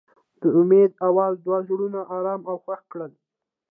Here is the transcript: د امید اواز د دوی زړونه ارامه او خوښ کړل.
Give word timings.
د 0.41 0.43
امید 0.59 0.91
اواز 1.07 1.33
د 1.39 1.43
دوی 1.47 1.61
زړونه 1.69 2.01
ارامه 2.15 2.47
او 2.51 2.57
خوښ 2.63 2.81
کړل. 2.91 3.11